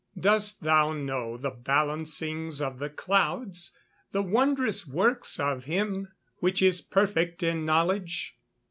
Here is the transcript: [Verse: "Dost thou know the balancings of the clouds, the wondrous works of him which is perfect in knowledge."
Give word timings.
[Verse: 0.15 0.23
"Dost 0.57 0.63
thou 0.63 0.93
know 0.93 1.37
the 1.37 1.51
balancings 1.51 2.59
of 2.59 2.79
the 2.79 2.89
clouds, 2.89 3.77
the 4.11 4.23
wondrous 4.23 4.87
works 4.87 5.39
of 5.39 5.65
him 5.65 6.11
which 6.37 6.59
is 6.63 6.81
perfect 6.81 7.43
in 7.43 7.65
knowledge." 7.65 8.35